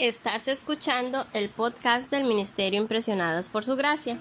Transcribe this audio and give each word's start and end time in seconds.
Estás 0.00 0.48
escuchando 0.48 1.24
el 1.34 1.48
podcast 1.50 2.10
del 2.10 2.24
Ministerio 2.24 2.80
Impresionadas 2.80 3.48
por 3.48 3.64
Su 3.64 3.76
Gracia. 3.76 4.18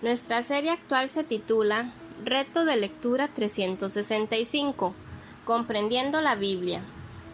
Nuestra 0.00 0.44
serie 0.44 0.70
actual 0.70 1.08
se 1.08 1.24
titula 1.24 1.90
Reto 2.24 2.64
de 2.64 2.76
Lectura 2.76 3.26
365, 3.26 4.94
Comprendiendo 5.44 6.20
la 6.20 6.36
Biblia, 6.36 6.82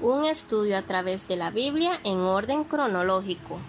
un 0.00 0.24
estudio 0.24 0.78
a 0.78 0.82
través 0.82 1.28
de 1.28 1.36
la 1.36 1.50
Biblia 1.50 2.00
en 2.04 2.20
orden 2.20 2.64
cronológico. 2.64 3.60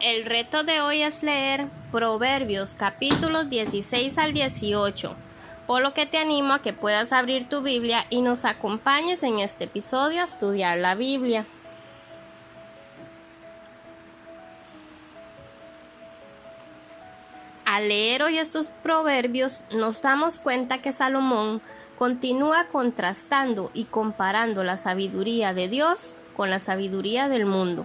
El 0.00 0.24
reto 0.24 0.64
de 0.64 0.80
hoy 0.80 1.02
es 1.02 1.22
leer 1.22 1.68
Proverbios 1.92 2.74
capítulos 2.74 3.48
16 3.48 4.18
al 4.18 4.32
18, 4.32 5.14
por 5.68 5.82
lo 5.82 5.92
que 5.92 6.06
te 6.06 6.16
animo 6.16 6.54
a 6.54 6.62
que 6.62 6.72
puedas 6.72 7.12
abrir 7.12 7.46
tu 7.46 7.60
Biblia 7.60 8.06
y 8.08 8.22
nos 8.22 8.46
acompañes 8.46 9.22
en 9.22 9.38
este 9.38 9.64
episodio 9.64 10.22
a 10.22 10.24
estudiar 10.24 10.78
la 10.78 10.94
Biblia. 10.94 11.44
Al 17.66 17.88
leer 17.88 18.22
hoy 18.22 18.38
estos 18.38 18.70
proverbios 18.82 19.62
nos 19.70 20.00
damos 20.00 20.38
cuenta 20.38 20.78
que 20.78 20.90
Salomón 20.90 21.60
continúa 21.98 22.68
contrastando 22.72 23.70
y 23.74 23.84
comparando 23.84 24.64
la 24.64 24.78
sabiduría 24.78 25.52
de 25.52 25.68
Dios 25.68 26.14
con 26.34 26.48
la 26.48 26.60
sabiduría 26.60 27.28
del 27.28 27.44
mundo. 27.44 27.84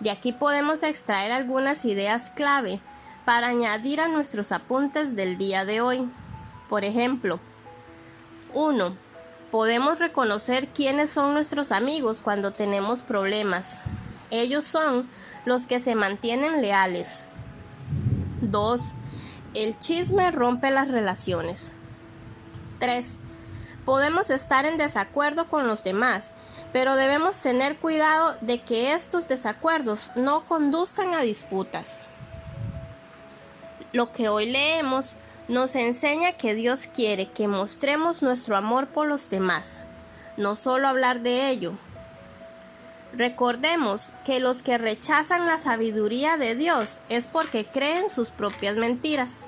De 0.00 0.10
aquí 0.10 0.32
podemos 0.32 0.82
extraer 0.82 1.32
algunas 1.32 1.84
ideas 1.84 2.30
clave 2.30 2.80
para 3.26 3.48
añadir 3.48 4.00
a 4.00 4.08
nuestros 4.08 4.52
apuntes 4.52 5.14
del 5.14 5.36
día 5.36 5.66
de 5.66 5.82
hoy. 5.82 6.08
Por 6.68 6.84
ejemplo, 6.84 7.40
1. 8.54 8.96
Podemos 9.50 9.98
reconocer 9.98 10.68
quiénes 10.68 11.10
son 11.10 11.32
nuestros 11.32 11.72
amigos 11.72 12.20
cuando 12.22 12.52
tenemos 12.52 13.02
problemas. 13.02 13.80
Ellos 14.30 14.66
son 14.66 15.08
los 15.46 15.66
que 15.66 15.80
se 15.80 15.94
mantienen 15.94 16.60
leales. 16.60 17.22
2. 18.42 18.82
El 19.54 19.78
chisme 19.78 20.30
rompe 20.30 20.70
las 20.70 20.88
relaciones. 20.90 21.72
3. 22.78 23.16
Podemos 23.86 24.28
estar 24.28 24.66
en 24.66 24.76
desacuerdo 24.76 25.48
con 25.48 25.66
los 25.66 25.82
demás, 25.82 26.34
pero 26.74 26.94
debemos 26.94 27.38
tener 27.38 27.78
cuidado 27.78 28.36
de 28.42 28.60
que 28.60 28.92
estos 28.92 29.28
desacuerdos 29.28 30.10
no 30.14 30.42
conduzcan 30.44 31.14
a 31.14 31.22
disputas. 31.22 32.00
Lo 33.92 34.12
que 34.12 34.28
hoy 34.28 34.50
leemos 34.50 35.14
nos 35.48 35.74
enseña 35.74 36.32
que 36.34 36.54
Dios 36.54 36.86
quiere 36.86 37.26
que 37.26 37.48
mostremos 37.48 38.22
nuestro 38.22 38.56
amor 38.56 38.88
por 38.88 39.06
los 39.06 39.30
demás, 39.30 39.78
no 40.36 40.56
solo 40.56 40.88
hablar 40.88 41.20
de 41.20 41.48
ello. 41.48 41.72
Recordemos 43.14 44.10
que 44.26 44.38
los 44.38 44.62
que 44.62 44.76
rechazan 44.76 45.46
la 45.46 45.58
sabiduría 45.58 46.36
de 46.36 46.54
Dios 46.54 47.00
es 47.08 47.26
porque 47.26 47.64
creen 47.64 48.10
sus 48.10 48.30
propias 48.30 48.76
mentiras. 48.76 49.44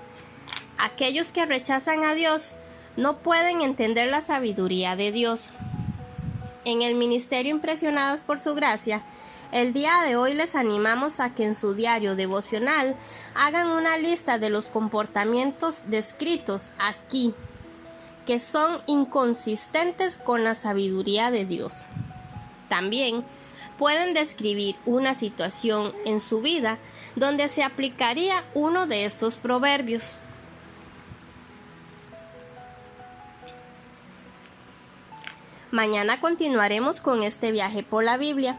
Aquellos 0.78 1.30
que 1.30 1.44
rechazan 1.44 2.04
a 2.04 2.14
Dios 2.14 2.56
no 2.96 3.18
pueden 3.18 3.60
entender 3.60 4.08
la 4.08 4.22
sabiduría 4.22 4.96
de 4.96 5.12
Dios. 5.12 5.44
En 6.64 6.80
el 6.80 6.94
Ministerio 6.94 7.50
Impresionados 7.50 8.24
por 8.24 8.38
Su 8.38 8.54
Gracia, 8.54 9.02
el 9.52 9.72
día 9.72 10.02
de 10.02 10.16
hoy 10.16 10.34
les 10.34 10.54
animamos 10.54 11.20
a 11.20 11.34
que 11.34 11.44
en 11.44 11.54
su 11.54 11.74
diario 11.74 12.14
devocional 12.14 12.96
hagan 13.34 13.68
una 13.68 13.98
lista 13.98 14.38
de 14.38 14.50
los 14.50 14.68
comportamientos 14.68 15.84
descritos 15.88 16.72
aquí, 16.78 17.34
que 18.26 18.38
son 18.38 18.80
inconsistentes 18.86 20.18
con 20.18 20.44
la 20.44 20.54
sabiduría 20.54 21.30
de 21.30 21.44
Dios. 21.44 21.84
También 22.68 23.24
pueden 23.78 24.14
describir 24.14 24.76
una 24.86 25.14
situación 25.14 25.94
en 26.04 26.20
su 26.20 26.40
vida 26.40 26.78
donde 27.16 27.48
se 27.48 27.64
aplicaría 27.64 28.44
uno 28.54 28.86
de 28.86 29.04
estos 29.04 29.36
proverbios. 29.36 30.16
Mañana 35.72 36.20
continuaremos 36.20 37.00
con 37.00 37.22
este 37.22 37.52
viaje 37.52 37.82
por 37.82 38.04
la 38.04 38.16
Biblia. 38.16 38.58